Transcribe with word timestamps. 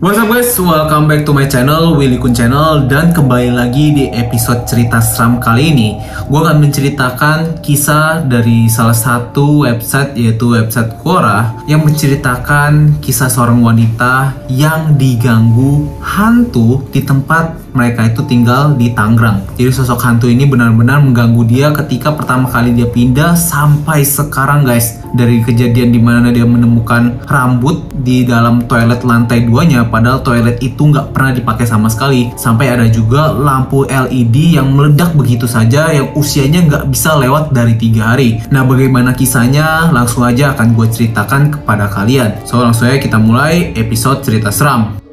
What's 0.00 0.16
up 0.16 0.32
guys, 0.32 0.56
welcome 0.56 1.12
back 1.12 1.28
to 1.28 1.36
my 1.36 1.44
channel, 1.44 1.92
Willy 1.92 2.16
Kun 2.16 2.32
Channel. 2.32 2.88
Dan 2.88 3.12
kembali 3.12 3.52
lagi 3.52 3.92
di 3.92 4.08
episode 4.08 4.64
cerita 4.64 4.96
seram 4.96 5.36
kali 5.36 5.76
ini. 5.76 6.00
Gue 6.24 6.40
akan 6.40 6.56
menceritakan 6.56 7.60
kisah 7.60 8.24
dari 8.24 8.64
salah 8.72 8.96
satu 8.96 9.68
website 9.68 10.16
yaitu 10.16 10.56
website 10.56 10.96
Quora 11.04 11.52
Yang 11.68 11.92
menceritakan 11.92 12.96
kisah 13.04 13.28
seorang 13.28 13.60
wanita 13.60 14.40
yang 14.48 14.96
diganggu 14.96 15.92
hantu 16.00 16.80
di 16.88 17.04
tempat 17.04 17.69
mereka 17.72 18.06
itu 18.06 18.22
tinggal 18.26 18.74
di 18.74 18.92
Tangerang. 18.94 19.42
Jadi 19.56 19.70
sosok 19.70 20.00
hantu 20.02 20.26
ini 20.26 20.46
benar-benar 20.46 21.02
mengganggu 21.02 21.42
dia 21.46 21.68
ketika 21.74 22.14
pertama 22.14 22.50
kali 22.50 22.74
dia 22.74 22.88
pindah 22.88 23.34
sampai 23.34 24.02
sekarang 24.02 24.66
guys. 24.66 25.02
Dari 25.10 25.42
kejadian 25.42 25.90
di 25.90 25.98
mana 25.98 26.30
dia 26.30 26.46
menemukan 26.46 27.26
rambut 27.26 27.90
di 28.06 28.22
dalam 28.22 28.62
toilet 28.70 29.02
lantai 29.02 29.42
duanya 29.42 29.82
padahal 29.82 30.22
toilet 30.22 30.62
itu 30.62 30.86
nggak 30.86 31.10
pernah 31.10 31.34
dipakai 31.34 31.66
sama 31.66 31.90
sekali. 31.90 32.30
Sampai 32.38 32.70
ada 32.70 32.86
juga 32.86 33.34
lampu 33.34 33.82
LED 33.90 34.54
yang 34.54 34.70
meledak 34.70 35.18
begitu 35.18 35.50
saja 35.50 35.90
yang 35.90 36.14
usianya 36.14 36.62
nggak 36.62 36.84
bisa 36.94 37.18
lewat 37.18 37.50
dari 37.50 37.74
tiga 37.74 38.14
hari. 38.14 38.38
Nah 38.54 38.62
bagaimana 38.62 39.10
kisahnya 39.10 39.90
langsung 39.90 40.22
aja 40.22 40.54
akan 40.54 40.78
gue 40.78 40.86
ceritakan 40.86 41.58
kepada 41.58 41.90
kalian. 41.90 42.46
So 42.46 42.62
langsung 42.62 42.86
aja 42.86 43.02
kita 43.02 43.18
mulai 43.18 43.74
episode 43.74 44.22
cerita 44.22 44.54
seram. 44.54 45.09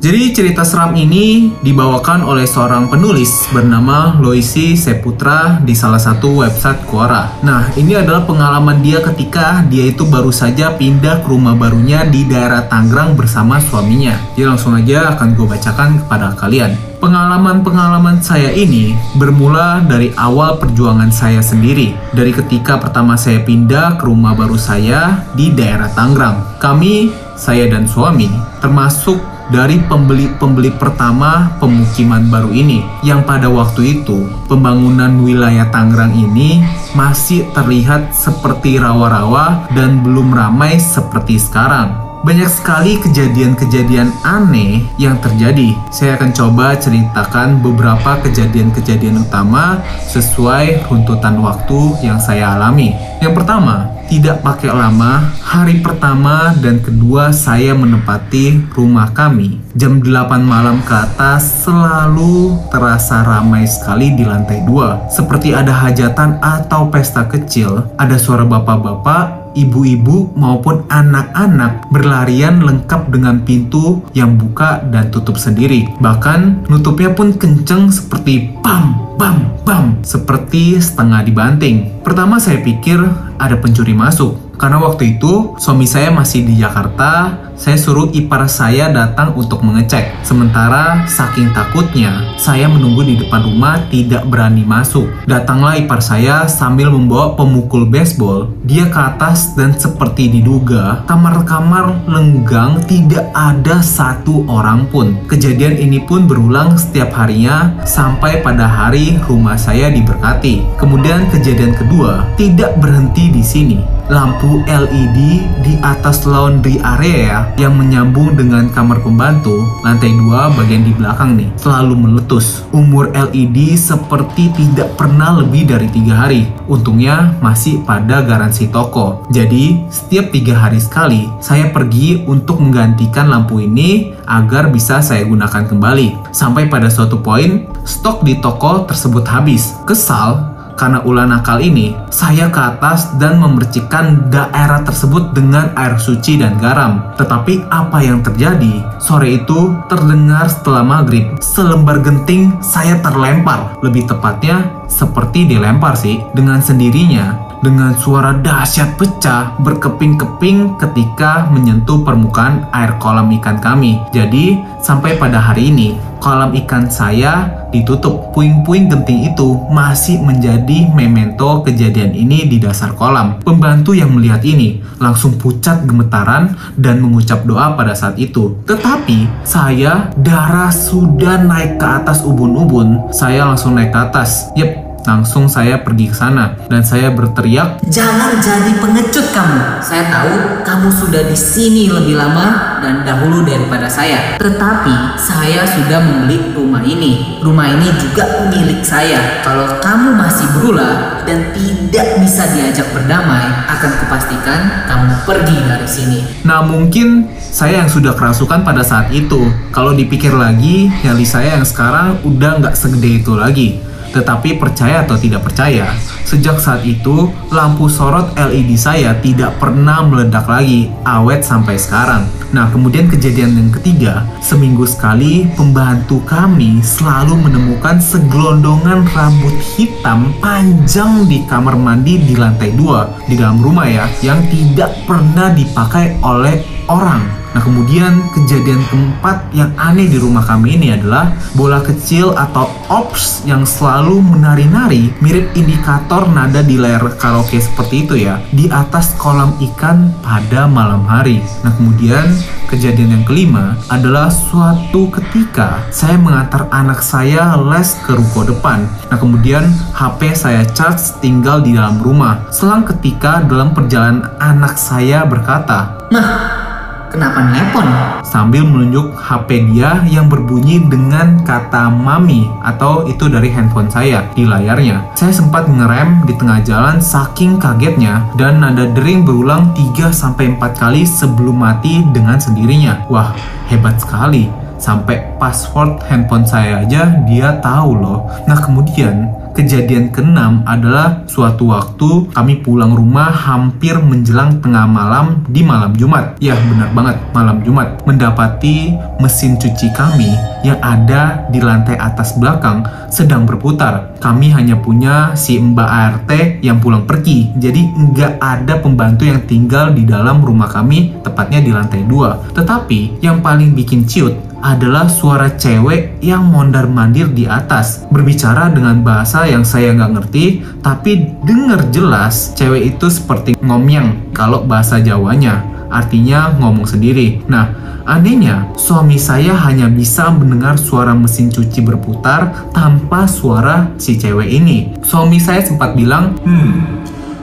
Jadi 0.00 0.32
cerita 0.32 0.64
seram 0.64 0.96
ini 0.96 1.52
dibawakan 1.60 2.24
oleh 2.24 2.48
seorang 2.48 2.88
penulis 2.88 3.44
bernama 3.52 4.16
Loisi 4.16 4.72
Seputra 4.72 5.60
di 5.60 5.76
salah 5.76 6.00
satu 6.00 6.40
website 6.40 6.88
Quora. 6.88 7.28
Nah, 7.44 7.68
ini 7.76 8.00
adalah 8.00 8.24
pengalaman 8.24 8.80
dia 8.80 9.04
ketika 9.04 9.60
dia 9.68 9.92
itu 9.92 10.08
baru 10.08 10.32
saja 10.32 10.72
pindah 10.72 11.20
ke 11.20 11.28
rumah 11.28 11.52
barunya 11.52 12.08
di 12.08 12.24
daerah 12.24 12.64
Tangerang 12.64 13.12
bersama 13.12 13.60
suaminya. 13.60 14.16
Jadi 14.32 14.48
langsung 14.48 14.72
aja 14.72 15.12
akan 15.12 15.36
gue 15.36 15.44
bacakan 15.44 16.00
kepada 16.00 16.32
kalian. 16.32 16.80
Pengalaman-pengalaman 16.96 18.24
saya 18.24 18.56
ini 18.56 18.96
bermula 19.20 19.84
dari 19.84 20.16
awal 20.16 20.56
perjuangan 20.56 21.12
saya 21.12 21.44
sendiri. 21.44 21.92
Dari 22.16 22.32
ketika 22.32 22.80
pertama 22.80 23.20
saya 23.20 23.44
pindah 23.44 24.00
ke 24.00 24.08
rumah 24.08 24.32
baru 24.32 24.56
saya 24.56 25.28
di 25.36 25.52
daerah 25.52 25.92
Tangerang. 25.92 26.56
Kami, 26.56 27.12
saya 27.36 27.68
dan 27.72 27.88
suami, 27.88 28.28
termasuk 28.60 29.29
dari 29.50 29.82
pembeli-pembeli 29.82 30.74
pertama 30.74 31.54
pemukiman 31.58 32.26
baru 32.30 32.50
ini. 32.50 32.82
Yang 33.06 33.20
pada 33.26 33.48
waktu 33.50 34.00
itu 34.02 34.26
pembangunan 34.46 35.22
wilayah 35.22 35.68
Tangerang 35.68 36.14
ini 36.14 36.62
masih 36.94 37.46
terlihat 37.54 38.14
seperti 38.14 38.78
rawa-rawa 38.78 39.70
dan 39.74 40.02
belum 40.02 40.34
ramai 40.34 40.78
seperti 40.78 41.38
sekarang 41.38 42.09
banyak 42.20 42.50
sekali 42.52 43.00
kejadian-kejadian 43.00 44.12
aneh 44.20 44.84
yang 45.00 45.16
terjadi. 45.24 45.72
Saya 45.88 46.20
akan 46.20 46.30
coba 46.36 46.76
ceritakan 46.76 47.64
beberapa 47.64 48.20
kejadian-kejadian 48.20 49.24
utama 49.24 49.80
sesuai 50.04 50.84
runtutan 50.88 51.40
waktu 51.40 51.96
yang 52.04 52.20
saya 52.20 52.56
alami. 52.56 52.92
Yang 53.24 53.40
pertama, 53.40 53.88
tidak 54.10 54.42
pakai 54.42 54.74
lama, 54.74 55.32
hari 55.38 55.78
pertama 55.80 56.50
dan 56.58 56.82
kedua 56.82 57.30
saya 57.30 57.72
menempati 57.72 58.68
rumah 58.74 59.08
kami. 59.14 59.62
Jam 59.78 60.02
8 60.02 60.42
malam 60.42 60.82
ke 60.82 60.90
atas 60.90 61.62
selalu 61.62 62.58
terasa 62.74 63.22
ramai 63.22 63.70
sekali 63.70 64.10
di 64.18 64.26
lantai 64.26 64.66
dua. 64.66 65.06
Seperti 65.08 65.54
ada 65.54 65.70
hajatan 65.70 66.42
atau 66.42 66.90
pesta 66.90 67.22
kecil, 67.30 67.86
ada 67.94 68.18
suara 68.18 68.42
bapak-bapak 68.42 69.39
ibu-ibu 69.54 70.34
maupun 70.34 70.86
anak-anak 70.90 71.86
berlarian 71.90 72.62
lengkap 72.62 73.10
dengan 73.10 73.42
pintu 73.42 74.02
yang 74.16 74.34
buka 74.34 74.82
dan 74.90 75.08
tutup 75.08 75.38
sendiri. 75.38 75.86
Bahkan 76.02 76.70
nutupnya 76.70 77.14
pun 77.14 77.34
kenceng 77.34 77.90
seperti 77.92 78.56
pam, 78.64 79.14
pam, 79.20 79.52
pam, 79.62 79.98
seperti 80.02 80.78
setengah 80.80 81.22
dibanting. 81.26 82.02
Pertama 82.02 82.40
saya 82.42 82.58
pikir 82.64 82.98
ada 83.38 83.56
pencuri 83.56 83.94
masuk, 83.94 84.49
karena 84.60 84.76
waktu 84.76 85.16
itu 85.16 85.56
suami 85.56 85.88
saya 85.88 86.12
masih 86.12 86.44
di 86.44 86.60
Jakarta, 86.60 87.32
saya 87.56 87.80
suruh 87.80 88.12
ipar 88.12 88.44
saya 88.44 88.92
datang 88.92 89.32
untuk 89.32 89.64
mengecek. 89.64 90.20
Sementara 90.20 91.08
saking 91.08 91.56
takutnya, 91.56 92.36
saya 92.36 92.68
menunggu 92.68 93.00
di 93.08 93.16
depan 93.16 93.40
rumah 93.40 93.80
tidak 93.88 94.28
berani 94.28 94.60
masuk. 94.60 95.08
Datanglah 95.24 95.80
ipar 95.80 96.04
saya 96.04 96.44
sambil 96.44 96.92
membawa 96.92 97.32
pemukul 97.40 97.88
baseball. 97.88 98.52
Dia 98.68 98.88
ke 98.92 99.00
atas 99.00 99.56
dan 99.56 99.72
seperti 99.72 100.28
diduga, 100.28 101.08
kamar-kamar 101.08 102.04
lenggang 102.04 102.84
tidak 102.84 103.32
ada 103.32 103.80
satu 103.80 104.44
orang 104.44 104.84
pun. 104.92 105.16
Kejadian 105.24 105.80
ini 105.80 106.04
pun 106.04 106.28
berulang 106.28 106.76
setiap 106.76 107.16
harinya 107.16 107.80
sampai 107.88 108.44
pada 108.44 108.68
hari 108.68 109.16
rumah 109.24 109.56
saya 109.56 109.88
diberkati. 109.88 110.64
Kemudian 110.76 111.32
kejadian 111.32 111.72
kedua 111.72 112.28
tidak 112.36 112.76
berhenti 112.76 113.32
di 113.32 113.40
sini. 113.40 113.99
Lampu 114.10 114.66
LED 114.66 115.18
di 115.62 115.78
atas 115.86 116.26
laundry 116.26 116.82
area 116.82 117.46
yang 117.54 117.78
menyambung 117.78 118.34
dengan 118.34 118.66
kamar 118.74 118.98
pembantu, 119.06 119.62
lantai 119.86 120.10
2 120.18 120.58
bagian 120.58 120.82
di 120.82 120.90
belakang 120.90 121.38
nih, 121.38 121.46
selalu 121.54 121.94
meletus. 121.94 122.66
Umur 122.74 123.14
LED 123.14 123.78
seperti 123.78 124.50
tidak 124.50 124.98
pernah 124.98 125.38
lebih 125.38 125.70
dari 125.70 125.86
tiga 125.94 126.26
hari. 126.26 126.50
Untungnya 126.66 127.38
masih 127.38 127.86
pada 127.86 128.18
garansi 128.26 128.66
toko. 128.74 129.22
Jadi, 129.30 129.78
setiap 129.94 130.34
tiga 130.34 130.58
hari 130.58 130.82
sekali, 130.82 131.30
saya 131.38 131.70
pergi 131.70 132.26
untuk 132.26 132.58
menggantikan 132.58 133.30
lampu 133.30 133.62
ini 133.62 134.10
agar 134.26 134.74
bisa 134.74 134.98
saya 135.06 135.22
gunakan 135.22 135.70
kembali. 135.70 136.34
Sampai 136.34 136.66
pada 136.66 136.90
suatu 136.90 137.22
poin, 137.22 137.70
stok 137.86 138.26
di 138.26 138.42
toko 138.42 138.90
tersebut 138.90 139.22
habis. 139.30 139.78
Kesal, 139.86 140.58
karena 140.80 141.04
ulah 141.04 141.28
nakal 141.28 141.60
ini, 141.60 141.92
saya 142.08 142.48
ke 142.48 142.56
atas 142.56 143.12
dan 143.20 143.36
memercikkan 143.36 144.32
daerah 144.32 144.80
tersebut 144.80 145.36
dengan 145.36 145.68
air 145.76 146.00
suci 146.00 146.40
dan 146.40 146.56
garam. 146.56 147.12
Tetapi 147.20 147.68
apa 147.68 148.00
yang 148.00 148.24
terjadi? 148.24 148.80
Sore 148.96 149.44
itu 149.44 149.76
terdengar 149.92 150.48
setelah 150.48 150.80
maghrib, 150.80 151.36
selembar 151.44 152.00
genting 152.00 152.56
saya 152.64 152.96
terlempar. 153.04 153.76
Lebih 153.84 154.08
tepatnya, 154.08 154.72
seperti 154.88 155.44
dilempar 155.44 156.00
sih, 156.00 156.24
dengan 156.32 156.64
sendirinya 156.64 157.49
dengan 157.60 157.92
suara 157.96 158.36
dahsyat 158.40 158.96
pecah 158.96 159.56
berkeping-keping 159.60 160.80
ketika 160.80 161.48
menyentuh 161.52 162.00
permukaan 162.00 162.64
air 162.72 162.96
kolam 162.96 163.28
ikan 163.40 163.60
kami. 163.60 164.00
Jadi, 164.16 164.56
sampai 164.80 165.20
pada 165.20 165.36
hari 165.36 165.68
ini, 165.68 165.96
kolam 166.20 166.56
ikan 166.64 166.88
saya 166.88 167.48
ditutup. 167.68 168.32
Puing-puing 168.32 168.88
genting 168.88 169.32
itu 169.32 169.60
masih 169.68 170.20
menjadi 170.20 170.88
memento 170.92 171.60
kejadian 171.64 172.16
ini 172.16 172.48
di 172.48 172.56
dasar 172.56 172.96
kolam. 172.96 173.40
Pembantu 173.44 173.92
yang 173.92 174.12
melihat 174.16 174.40
ini 174.44 174.80
langsung 174.96 175.36
pucat 175.36 175.84
gemetaran 175.84 176.56
dan 176.80 177.00
mengucap 177.00 177.44
doa 177.44 177.76
pada 177.76 177.92
saat 177.92 178.16
itu. 178.16 178.56
Tetapi, 178.64 179.44
saya 179.44 180.08
darah 180.16 180.72
sudah 180.72 181.44
naik 181.44 181.76
ke 181.76 181.86
atas 181.86 182.24
ubun-ubun. 182.24 183.12
Saya 183.12 183.44
langsung 183.44 183.76
naik 183.76 183.92
ke 183.92 184.00
atas. 184.00 184.48
Yep, 184.56 184.89
Langsung 185.04 185.48
saya 185.48 185.80
pergi 185.80 186.12
ke 186.12 186.16
sana 186.16 186.52
dan 186.68 186.84
saya 186.84 187.08
berteriak, 187.08 187.80
"Jangan 187.88 188.36
jadi 188.36 188.72
pengecut 188.76 189.32
kamu. 189.32 189.80
Saya 189.80 190.04
tahu 190.12 190.34
kamu 190.60 190.88
sudah 190.92 191.22
di 191.24 191.36
sini 191.36 191.88
lebih 191.88 192.20
lama 192.20 192.78
dan 192.84 193.02
dahulu 193.02 193.42
daripada 193.42 193.88
saya. 193.88 194.36
Tetapi 194.36 195.16
saya 195.16 195.64
sudah 195.64 196.00
membeli 196.04 196.52
rumah 196.52 196.84
ini. 196.84 197.40
Rumah 197.40 197.66
ini 197.80 197.88
juga 197.96 198.48
milik 198.52 198.84
saya. 198.84 199.40
Kalau 199.40 199.80
kamu 199.80 200.16
masih 200.20 200.46
berulah 200.56 201.24
dan 201.24 201.48
tidak 201.56 202.20
bisa 202.20 202.44
diajak 202.52 202.88
berdamai, 202.92 203.44
akan 203.72 203.90
kupastikan 204.04 204.84
kamu 204.84 205.12
pergi 205.24 205.58
dari 205.64 205.88
sini." 205.88 206.18
Nah, 206.44 206.60
mungkin 206.60 207.24
saya 207.50 207.82
yang 207.82 207.90
sudah 207.90 208.14
kerasukan 208.14 208.62
pada 208.62 208.84
saat 208.84 209.10
itu. 209.10 209.48
Kalau 209.72 209.96
dipikir 209.96 210.30
lagi, 210.36 210.92
nyali 211.02 211.26
saya 211.26 211.58
yang 211.58 211.66
sekarang 211.66 212.20
udah 212.22 212.60
nggak 212.62 212.76
segede 212.76 213.24
itu 213.24 213.32
lagi. 213.34 213.89
Tetapi 214.10 214.58
percaya 214.58 215.06
atau 215.06 215.14
tidak 215.14 215.46
percaya, 215.46 215.94
sejak 216.26 216.58
saat 216.58 216.82
itu 216.82 217.30
lampu 217.54 217.86
sorot 217.86 218.34
LED 218.34 218.74
saya 218.74 219.14
tidak 219.22 219.58
pernah 219.62 220.02
meledak 220.02 220.50
lagi, 220.50 220.90
awet 221.06 221.46
sampai 221.46 221.78
sekarang. 221.78 222.26
Nah, 222.50 222.66
kemudian 222.74 223.06
kejadian 223.06 223.54
yang 223.54 223.70
ketiga, 223.70 224.26
seminggu 224.42 224.82
sekali 224.82 225.46
pembantu 225.54 226.18
kami 226.26 226.82
selalu 226.82 227.38
menemukan 227.38 228.02
segelondongan 228.02 229.06
rambut 229.14 229.54
hitam 229.78 230.34
panjang 230.42 231.30
di 231.30 231.46
kamar 231.46 231.78
mandi 231.78 232.18
di 232.18 232.34
lantai 232.34 232.74
dua 232.74 233.06
di 233.30 233.38
dalam 233.38 233.62
rumah 233.62 233.86
ya, 233.86 234.10
yang 234.26 234.42
tidak 234.50 234.90
pernah 235.06 235.54
dipakai 235.54 236.18
oleh 236.26 236.79
orang. 236.90 237.40
Nah 237.50 237.62
kemudian 237.62 238.30
kejadian 238.30 238.78
keempat 238.86 239.50
yang 239.50 239.74
aneh 239.74 240.06
di 240.06 240.22
rumah 240.22 240.46
kami 240.46 240.78
ini 240.78 240.94
adalah 240.94 241.34
bola 241.58 241.82
kecil 241.82 242.30
atau 242.38 242.70
ops 242.86 243.42
yang 243.42 243.66
selalu 243.66 244.22
menari-nari 244.22 245.10
mirip 245.18 245.50
indikator 245.58 246.30
nada 246.30 246.62
di 246.62 246.78
layar 246.78 247.02
karaoke 247.18 247.58
seperti 247.58 248.06
itu 248.06 248.14
ya 248.22 248.38
di 248.54 248.70
atas 248.70 249.18
kolam 249.18 249.50
ikan 249.58 250.14
pada 250.22 250.70
malam 250.70 251.02
hari. 251.02 251.42
Nah 251.66 251.74
kemudian 251.74 252.30
kejadian 252.70 253.18
yang 253.18 253.24
kelima 253.26 253.74
adalah 253.90 254.30
suatu 254.30 255.10
ketika 255.10 255.82
saya 255.90 256.14
mengantar 256.14 256.70
anak 256.70 257.02
saya 257.02 257.58
les 257.58 257.98
ke 258.06 258.14
ruko 258.14 258.46
depan. 258.46 258.86
Nah 259.10 259.18
kemudian 259.18 259.66
HP 259.90 260.38
saya 260.38 260.62
charge 260.70 261.18
tinggal 261.18 261.58
di 261.66 261.74
dalam 261.74 261.98
rumah. 261.98 262.46
Selang 262.54 262.86
ketika 262.86 263.42
dalam 263.42 263.74
perjalanan 263.74 264.38
anak 264.38 264.78
saya 264.78 265.26
berkata, 265.26 266.06
Mah, 266.14 266.79
kenapa 267.10 267.42
nelpon? 267.50 268.10
sambil 268.30 268.62
menunjuk 268.62 269.10
HP 269.18 269.74
dia 269.74 270.06
yang 270.06 270.30
berbunyi 270.30 270.78
dengan 270.86 271.42
kata 271.42 271.90
mami 271.90 272.46
atau 272.62 273.02
itu 273.10 273.26
dari 273.26 273.50
handphone 273.50 273.90
saya 273.90 274.22
di 274.38 274.46
layarnya. 274.46 275.02
Saya 275.18 275.34
sempat 275.34 275.66
ngerem 275.66 276.22
di 276.30 276.38
tengah 276.38 276.62
jalan 276.62 277.02
saking 277.02 277.58
kagetnya 277.58 278.22
dan 278.38 278.62
nada 278.62 278.86
dering 278.94 279.26
berulang 279.26 279.74
3-4 279.74 280.62
kali 280.78 281.02
sebelum 281.02 281.58
mati 281.58 282.06
dengan 282.14 282.38
sendirinya. 282.38 283.02
Wah, 283.10 283.34
hebat 283.66 283.98
sekali. 283.98 284.46
Sampai 284.80 285.36
password 285.36 286.00
handphone 286.08 286.48
saya 286.48 286.80
aja 286.86 287.12
dia 287.28 287.60
tahu 287.60 288.00
loh. 288.00 288.24
Nah 288.48 288.56
kemudian 288.56 289.28
kejadian 289.54 290.10
keenam 290.14 290.62
adalah 290.66 291.24
suatu 291.26 291.70
waktu 291.70 292.30
kami 292.34 292.62
pulang 292.62 292.94
rumah 292.94 293.30
hampir 293.30 293.98
menjelang 293.98 294.62
tengah 294.62 294.86
malam 294.86 295.42
di 295.50 295.60
malam 295.64 295.94
Jumat. 295.96 296.38
Ya 296.38 296.56
benar 296.56 296.90
banget 296.94 297.16
malam 297.34 297.62
Jumat. 297.66 298.02
Mendapati 298.06 298.94
mesin 299.20 299.56
cuci 299.60 299.92
kami 299.94 300.32
yang 300.66 300.80
ada 300.84 301.48
di 301.48 301.60
lantai 301.60 301.96
atas 301.96 302.36
belakang 302.36 302.84
sedang 303.08 303.48
berputar. 303.48 304.16
Kami 304.20 304.52
hanya 304.52 304.76
punya 304.76 305.32
si 305.32 305.56
mbak 305.56 305.88
ART 305.88 306.30
yang 306.60 306.78
pulang 306.78 307.08
pergi. 307.08 307.52
Jadi 307.56 307.80
nggak 307.88 308.40
ada 308.40 308.80
pembantu 308.80 309.24
yang 309.24 309.40
tinggal 309.48 309.92
di 309.92 310.04
dalam 310.04 310.44
rumah 310.44 310.68
kami 310.68 311.20
tepatnya 311.24 311.60
di 311.64 311.70
lantai 311.72 312.02
dua. 312.04 312.36
Tetapi 312.52 313.24
yang 313.24 313.40
paling 313.40 313.72
bikin 313.72 314.04
ciut 314.04 314.49
adalah 314.60 315.08
suara 315.08 315.48
cewek 315.52 316.20
yang 316.20 316.44
mondar 316.44 316.84
mandir 316.84 317.28
di 317.28 317.44
atas. 317.44 318.04
Berbicara 318.08 318.68
dengan 318.68 319.00
bahasa 319.00 319.44
yang 319.44 319.64
saya 319.64 319.92
nggak 319.92 320.12
ngerti 320.20 320.44
tapi 320.80 321.32
dengar 321.42 321.88
jelas 321.88 322.52
cewek 322.54 322.96
itu 322.96 323.06
seperti 323.08 323.56
ngomyang 323.60 324.32
kalau 324.32 324.62
bahasa 324.62 325.00
Jawanya 325.00 325.64
artinya 325.88 326.54
ngomong 326.56 326.86
sendiri. 326.86 327.40
Nah 327.48 327.72
anehnya 328.04 328.68
suami 328.76 329.16
saya 329.16 329.54
hanya 329.54 329.86
bisa 329.86 330.28
mendengar 330.30 330.76
suara 330.76 331.12
mesin 331.14 331.48
cuci 331.48 331.80
berputar 331.80 332.70
tanpa 332.70 333.24
suara 333.24 333.92
si 333.96 334.16
cewek 334.16 334.48
ini. 334.48 334.92
Suami 335.00 335.36
saya 335.36 335.60
sempat 335.60 335.96
bilang 335.96 336.36
Hmm, 336.42 337.00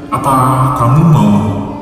apa 0.08 0.34
kamu 0.76 1.02
mau 1.08 1.32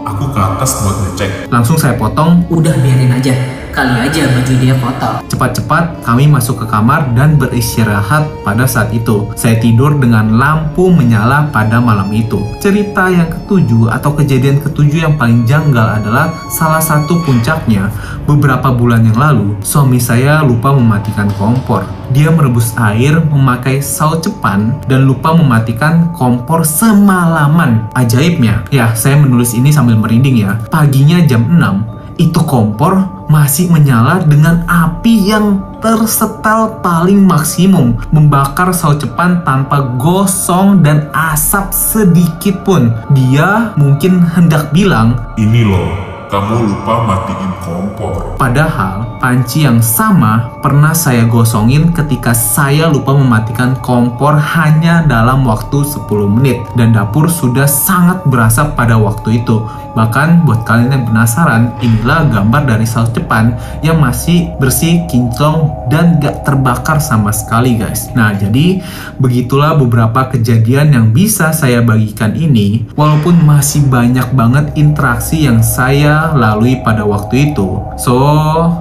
aku 0.05 0.29
ke 0.29 0.39
atas 0.39 0.81
buat 0.81 0.95
ngecek? 1.01 1.31
langsung 1.49 1.75
saya 1.75 1.97
potong. 1.97 2.45
Udah 2.49 2.73
biarin 2.77 3.09
aja, 3.09 3.33
kali 3.75 4.07
aja 4.07 4.23
baju 4.31 4.53
dia 4.55 4.75
kotor. 4.79 5.15
Cepat-cepat 5.27 5.99
kami 6.07 6.31
masuk 6.31 6.63
ke 6.63 6.65
kamar 6.71 7.11
dan 7.11 7.35
beristirahat 7.35 8.23
pada 8.47 8.63
saat 8.63 8.95
itu. 8.95 9.27
Saya 9.35 9.59
tidur 9.59 9.99
dengan 9.99 10.39
lampu 10.39 10.87
menyala 10.87 11.51
pada 11.51 11.83
malam 11.83 12.07
itu. 12.15 12.39
Cerita 12.63 13.11
yang 13.11 13.27
ketujuh 13.27 13.91
atau 13.91 14.15
kejadian 14.15 14.63
ketujuh 14.63 15.03
yang 15.03 15.19
paling 15.19 15.43
janggal 15.43 15.99
adalah 15.99 16.31
salah 16.47 16.79
satu 16.79 17.19
puncaknya. 17.27 17.91
Beberapa 18.23 18.71
bulan 18.71 19.03
yang 19.05 19.19
lalu, 19.19 19.59
suami 19.59 19.99
saya 19.99 20.41
lupa 20.41 20.71
mematikan 20.71 21.27
kompor. 21.35 21.83
Dia 22.15 22.31
merebus 22.31 22.73
air 22.79 23.17
memakai 23.17 23.83
saus 23.83 24.23
cepan 24.23 24.77
dan 24.87 25.03
lupa 25.05 25.35
mematikan 25.35 26.09
kompor 26.15 26.63
semalaman. 26.63 27.91
Ajaibnya, 27.93 28.65
ya 28.71 28.95
saya 28.95 29.19
menulis 29.19 29.53
ini 29.53 29.69
sambil 29.69 29.99
merinding 29.99 30.41
ya. 30.41 30.57
Paginya 30.69 31.21
jam 31.25 31.45
6, 31.45 31.94
itu 32.15 32.39
kompor 32.47 33.25
masih 33.27 33.67
menyala 33.73 34.21
dengan 34.23 34.63
api 34.69 35.33
yang 35.33 35.59
tersetel 35.81 36.79
paling 36.79 37.21
maksimum 37.25 37.97
membakar 38.13 38.71
saus 38.71 39.01
cepan 39.01 39.41
tanpa 39.43 39.97
gosong 39.99 40.81
dan 40.85 41.09
asap 41.11 41.73
sedikit 41.73 42.55
pun. 42.63 42.93
Dia 43.11 43.73
mungkin 43.75 44.23
hendak 44.23 44.71
bilang 44.71 45.17
Ini 45.35 45.61
loh, 45.65 46.14
kamu 46.29 46.73
lupa 46.73 47.05
matiin 47.05 47.51
kompor. 47.61 48.37
Padahal 48.39 49.19
panci 49.21 49.65
yang 49.65 49.79
sama 49.81 50.57
pernah 50.59 50.93
saya 50.93 51.25
gosongin 51.29 51.93
ketika 51.93 52.33
saya 52.33 52.89
lupa 52.89 53.13
mematikan 53.13 53.77
kompor 53.79 54.37
hanya 54.37 55.05
dalam 55.05 55.45
waktu 55.45 55.85
10 55.85 56.05
menit 56.29 56.59
dan 56.73 56.93
dapur 56.93 57.29
sudah 57.29 57.69
sangat 57.69 58.21
berasap 58.27 58.73
pada 58.73 58.97
waktu 58.97 59.41
itu. 59.41 59.61
Bahkan 59.95 60.43
buat 60.43 60.67
kalian 60.67 60.91
yang 60.91 61.05
penasaran, 61.07 61.71
inilah 61.79 62.27
gambar 62.27 62.67
dari 62.67 62.83
saus 62.83 63.15
cepan 63.15 63.55
yang 63.79 64.03
masih 64.03 64.51
bersih, 64.59 65.07
kinclong, 65.07 65.71
dan 65.87 66.19
gak 66.19 66.43
terbakar 66.43 66.99
sama 66.99 67.31
sekali 67.31 67.79
guys. 67.79 68.11
Nah 68.11 68.35
jadi 68.35 68.83
begitulah 69.23 69.79
beberapa 69.79 70.27
kejadian 70.35 70.91
yang 70.91 71.07
bisa 71.15 71.55
saya 71.55 71.79
bagikan 71.79 72.35
ini 72.35 72.83
walaupun 72.99 73.39
masih 73.47 73.87
banyak 73.87 74.27
banget 74.35 74.75
interaksi 74.75 75.47
yang 75.47 75.63
saya 75.63 76.14
lalui 76.35 76.79
pada 76.79 77.03
waktu 77.03 77.51
itu. 77.51 77.81
So, 77.99 78.15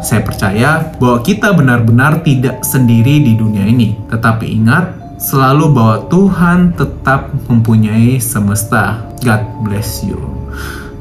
saya 0.04 0.22
percaya 0.22 0.94
bahwa 1.00 1.24
kita 1.24 1.50
benar-benar 1.54 2.22
tidak 2.22 2.62
sendiri 2.62 3.22
di 3.22 3.34
dunia 3.34 3.66
ini. 3.66 3.98
Tetapi 4.08 4.46
ingat, 4.46 5.18
selalu 5.18 5.72
bahwa 5.72 5.96
Tuhan 6.10 6.76
tetap 6.76 7.32
mempunyai 7.48 8.20
semesta. 8.20 9.02
God 9.24 9.42
bless 9.64 10.04
you. 10.04 10.20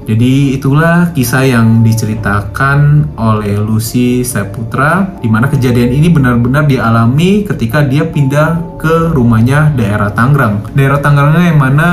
Jadi 0.04 0.60
itulah 0.60 1.16
kisah 1.16 1.48
yang 1.48 1.80
diceritakan 1.80 3.08
oleh 3.16 3.56
Lucy 3.56 4.28
Saputra 4.28 5.16
di 5.24 5.32
mana 5.32 5.48
kejadian 5.48 5.96
ini 5.96 6.12
benar-benar 6.12 6.68
dialami 6.68 7.48
ketika 7.48 7.88
dia 7.88 8.04
pindah 8.04 8.73
ke 8.84 9.16
rumahnya 9.16 9.72
daerah 9.72 10.12
Tangerang. 10.12 10.68
Daerah 10.76 11.00
Tangerangnya 11.00 11.56
yang 11.56 11.60
mana 11.64 11.90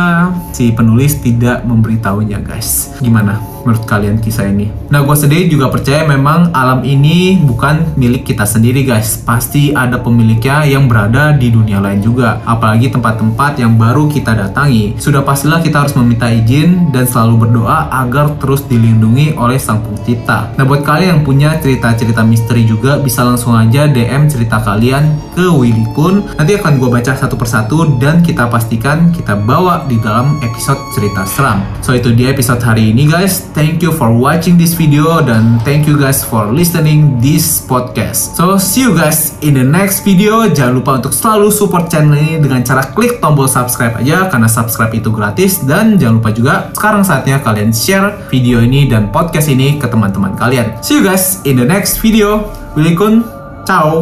si 0.51 0.75
penulis 0.75 1.23
tidak 1.23 1.63
memberitahunya 1.63 2.43
guys. 2.43 2.99
Gimana 2.99 3.39
menurut 3.63 3.85
kalian 3.87 4.19
kisah 4.19 4.49
ini? 4.49 4.73
Nah 4.91 5.05
gue 5.05 5.17
sendiri 5.17 5.47
juga 5.47 5.69
percaya 5.71 6.03
memang 6.09 6.51
alam 6.51 6.83
ini 6.83 7.39
bukan 7.45 7.95
milik 7.95 8.27
kita 8.27 8.43
sendiri 8.43 8.83
guys. 8.83 9.21
Pasti 9.23 9.71
ada 9.71 10.01
pemiliknya 10.01 10.67
yang 10.67 10.91
berada 10.91 11.31
di 11.37 11.53
dunia 11.53 11.79
lain 11.79 12.03
juga. 12.03 12.43
Apalagi 12.43 12.91
tempat-tempat 12.91 13.61
yang 13.61 13.79
baru 13.79 14.11
kita 14.11 14.35
datangi. 14.35 14.99
Sudah 14.99 15.23
pastilah 15.23 15.63
kita 15.63 15.87
harus 15.87 15.94
meminta 15.94 16.27
izin 16.27 16.91
dan 16.91 17.06
selalu 17.06 17.47
berdoa 17.47 17.93
agar 18.03 18.35
terus 18.43 18.67
dilindungi 18.67 19.39
oleh 19.39 19.61
Sang 19.61 19.85
Pencipta. 19.85 20.51
Nah 20.56 20.65
buat 20.67 20.82
kalian 20.82 21.20
yang 21.20 21.23
punya 21.23 21.55
cerita-cerita 21.61 22.25
misteri 22.25 22.67
juga 22.67 22.99
bisa 22.99 23.23
langsung 23.23 23.55
aja 23.55 23.87
DM 23.87 24.27
cerita 24.27 24.59
kalian 24.65 25.37
ke 25.37 25.47
Willy 25.47 25.87
Kun. 25.93 26.25
Nanti 26.35 26.56
akan 26.56 26.80
gue 26.81 26.89
baca 26.89 27.13
satu 27.13 27.37
persatu 27.37 28.01
dan 28.01 28.25
kita 28.25 28.49
pastikan 28.49 29.13
kita 29.13 29.37
bawa 29.37 29.84
di 29.84 30.01
dalam 30.01 30.41
episode 30.41 30.81
cerita 30.96 31.29
seram. 31.29 31.60
So 31.84 31.93
itu 31.93 32.17
dia 32.17 32.32
episode 32.32 32.65
hari 32.65 32.96
ini 32.96 33.05
guys. 33.05 33.53
Thank 33.53 33.84
you 33.84 33.93
for 33.93 34.08
watching 34.08 34.56
this 34.56 34.72
video 34.72 35.20
dan 35.20 35.60
thank 35.60 35.84
you 35.84 36.01
guys 36.01 36.25
for 36.25 36.49
listening 36.49 37.20
this 37.20 37.60
podcast. 37.69 38.32
So 38.41 38.56
see 38.56 38.89
you 38.89 38.96
guys 38.96 39.37
in 39.44 39.60
the 39.60 39.67
next 39.67 40.08
video. 40.08 40.49
Jangan 40.49 40.81
lupa 40.81 40.96
untuk 40.96 41.13
selalu 41.13 41.53
support 41.53 41.93
channel 41.93 42.17
ini 42.17 42.41
dengan 42.41 42.65
cara 42.65 42.89
klik 42.96 43.20
tombol 43.20 43.44
subscribe 43.44 44.01
aja 44.01 44.32
karena 44.32 44.49
subscribe 44.49 44.96
itu 44.96 45.13
gratis 45.13 45.60
dan 45.69 46.01
jangan 46.01 46.25
lupa 46.25 46.31
juga 46.32 46.55
sekarang 46.72 47.05
saatnya 47.05 47.44
kalian 47.44 47.77
share 47.77 48.17
video 48.32 48.65
ini 48.65 48.89
dan 48.89 49.13
podcast 49.13 49.53
ini 49.53 49.77
ke 49.77 49.84
teman-teman 49.84 50.32
kalian. 50.41 50.81
See 50.81 50.96
you 50.96 51.05
guys 51.05 51.44
in 51.44 51.60
the 51.60 51.67
next 51.69 52.01
video. 52.01 52.49
Willy 52.79 52.94
Kun, 52.96 53.27
ciao. 53.69 53.99